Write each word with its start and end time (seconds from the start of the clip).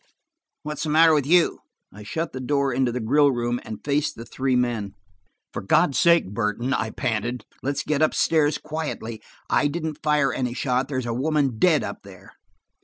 What's 0.63 0.81
the 0.81 0.89
matter 0.89 1.13
with 1.13 1.27
you?" 1.27 1.59
I 1.93 2.01
shut 2.01 2.33
the 2.33 2.39
door 2.39 2.73
into 2.73 2.91
the 2.91 2.99
grill 2.99 3.31
room 3.31 3.59
and 3.63 3.85
faced 3.85 4.15
the 4.15 4.25
three 4.25 4.55
men. 4.55 4.95
"For 5.53 5.61
God's 5.61 5.99
sake, 5.99 6.33
Burton," 6.33 6.73
I 6.73 6.89
panted, 6.89 7.45
"let's 7.61 7.83
get 7.83 8.01
up 8.01 8.15
stairs 8.15 8.57
quietly. 8.57 9.21
I 9.47 9.67
didn't 9.67 9.99
fire 10.01 10.33
any 10.33 10.55
shot. 10.55 10.87
There's 10.87 11.05
a 11.05 11.13
woman 11.13 11.59
dead 11.59 11.83
up 11.83 11.99
there." 12.03 12.33